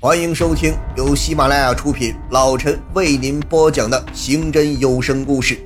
[0.00, 5.56] 欢迎收听由喜马拉雅出品，老陈为您播讲的刑侦有声故事《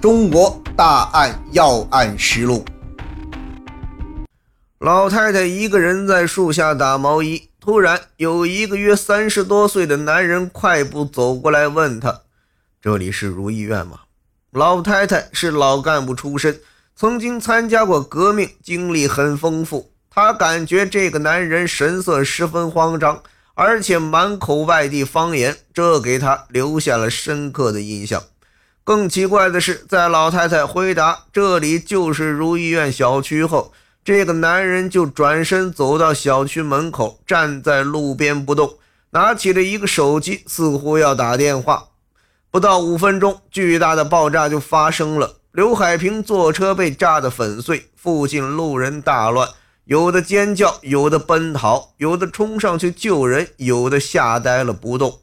[0.00, 2.64] 中国大案要案实录》。
[4.78, 12.20] 老太太一个人在树下打毛衣，突然有一个约三十多岁的男人快步走过来，问她
[12.80, 13.98] ：“这里是如意院吗？”
[14.54, 16.60] 老太太是老干部出身，
[16.94, 19.90] 曾经参加过革命，经历很丰富。
[20.08, 23.20] 她感觉这个男人神色十分慌张，
[23.62, 28.22] 而且满口外地方言，这给他留下了深刻的印象。
[28.84, 38.78] 更奇怪的是，在老太太回答“这里就是如意院小区”后，这个男人就转身走到小区门口，站在路边不动，
[39.10, 41.88] 拿起了一个手机，似乎要打电话。
[42.50, 45.36] 不到五分钟，巨大的爆炸就发生了。
[45.52, 49.46] 刘海平坐车被炸得粉碎，附近路人大乱，
[49.90, 55.18] 有的尖叫，有的奔逃，有的冲上去救人，有的吓呆了不动。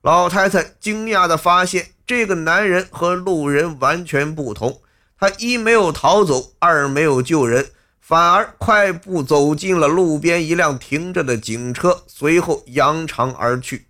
[0.00, 4.80] 老太太惊讶地发现，这个男人和路人完全不同，
[5.20, 7.66] 他一没有逃走，二没有救人。
[8.00, 13.84] 反而快步走进了路边一辆停着的警车，随后扬长而去。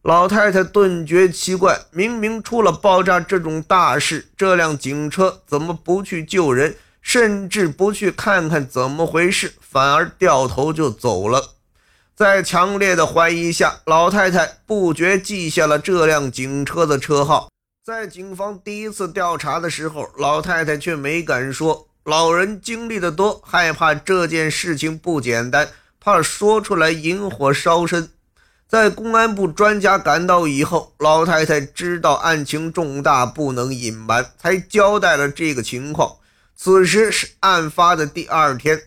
[0.00, 6.74] 老太太顿觉奇怪，明明出了爆炸这种大事，这辆警车怎么不去救人，
[7.08, 11.54] 甚至不去看看怎么回事，反而掉头就走了？
[12.14, 17.48] 在强烈的怀疑下，老太太不觉记下了这辆警车的车号。
[17.82, 21.88] 在警方第一次调查的时候，老太太却没敢说。
[22.04, 25.66] 老人经历的多，害怕这件事情不简单，
[25.98, 28.10] 怕说出来引火烧身。
[28.68, 36.16] 在公安部专家赶到以后，老太太知道案情重大，不能隐瞒，才交代了这个情况。
[36.60, 38.82] 此时是案发的第二天，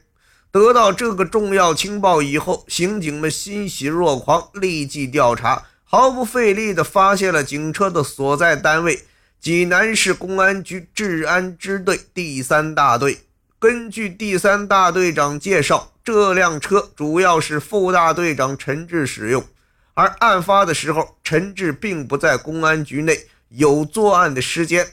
[0.51, 9.05] 得到这个重要情报以后，刑警们欣喜若狂，立即调查，毫不费力地发现了警车的所在单位。
[9.39, 13.19] 济南市公安局治安支队第三大队。
[13.57, 19.45] 根据第三大队长介绍，这辆车主要是副大队长陈志使用。
[19.93, 24.85] 而案发的时候，陈志并不在公安局内有作案的时间。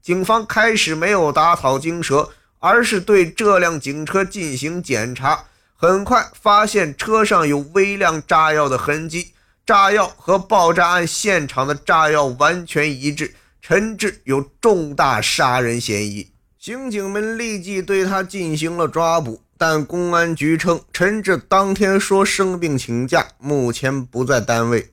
[0.00, 5.44] 警方开始没有打草惊蛇，而是对这辆警车进行检查。
[5.76, 9.32] 很快发现车上有微量炸药的痕迹，
[9.66, 13.34] 炸药和爆炸案现场的炸药完全一致。
[13.60, 19.42] 陈志有重大杀人嫌疑，刑警们立即对他进行了抓捕。
[19.58, 24.92] 但公安局称，陈志当天说生病请假，目前不在单位。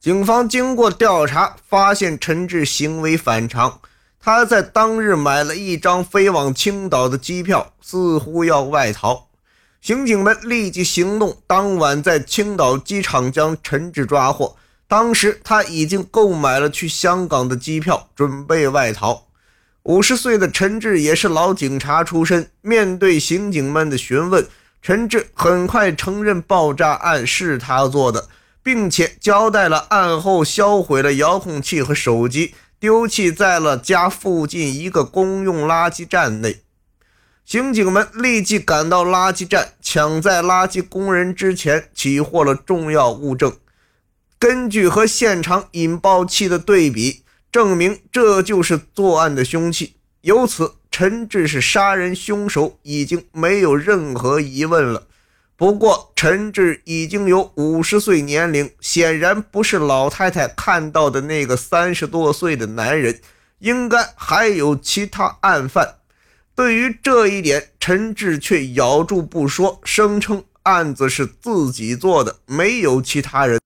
[0.00, 3.80] 警方经过调查，发现陈志行为反常，
[4.22, 9.28] 他在当日买了一张飞往青岛的机票，似乎要外逃。
[9.80, 14.56] 刑警们立即行动，当晚在青岛机场将陈志抓获。
[14.86, 19.26] 当时他已经购买了去香港的机票，准备外逃。
[19.84, 24.46] 五十岁的陈志也是老警察出身，面对刑警们的询问，
[24.82, 28.28] 陈志很快承认爆炸案是他做的，
[28.62, 36.62] 并且交代了案后销毁了遥控器和手机，丢弃在了家附近一个公用垃圾站内。
[37.44, 43.54] 刑警们立即赶到垃圾站，抢在垃圾工人之前起获了重要物证。
[44.38, 49.96] 根据和现场引爆器的对比，证明这就是作案的凶器。
[50.22, 55.06] 由此，陈志是杀人凶手已经没有任何疑问了。
[55.60, 63.20] 不过，陈志已经有五十岁年龄，显然不是老太太看到的那个三十多岁的男人，
[63.58, 65.96] 应该还有其他案犯。
[66.56, 73.60] 对于这一点，陈志却咬住不说，声称案子是自己做的，没有其他人。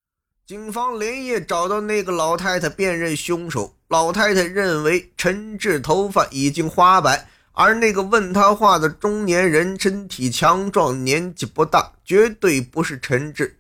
[0.45, 3.73] 警方连夜找到那个老太太辨认凶手。
[3.87, 13.59] 老太太认为陈志头发已经花白，而那个问他话的中年人身体强壮，年纪不大，绝对不是陈志。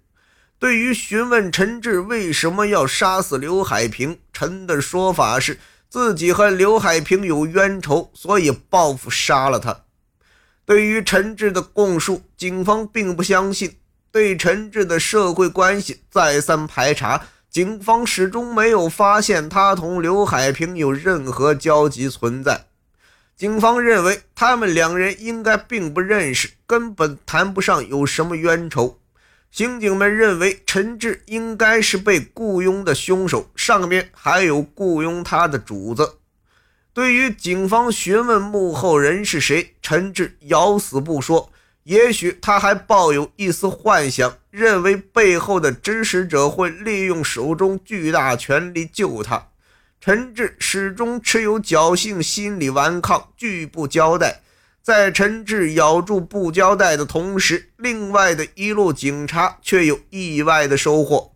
[0.59, 5.59] 对于询问陈志为什么要杀死刘海平，陈的说法是
[5.89, 9.83] 自己和刘海平有冤仇，所以报复杀了他。
[10.67, 13.77] 对于陈志的供述，警方并不相信。
[14.11, 22.67] 对陈志的社会关系再三排查，警方始终没有发现他同刘海平有任何交集存在。
[23.37, 29.01] 警方认为他们两人应该并不认识，根本谈不上有什么冤仇。
[29.51, 36.19] 刑警们认为陈志应该是被雇佣的凶手，上面还有雇佣他的主子。
[36.93, 41.51] 对于警方询问幕后人是谁，陈志咬死不说。
[41.83, 49.49] 也许他还抱有一丝幻想，认为背后的指使者会利用手中巨大权力救他。
[50.07, 54.43] 陈志始终持有侥幸心理，顽抗，拒不交代。
[54.83, 61.34] 在陈志咬住不交代的同时，另外的一路警察却有意外的收获。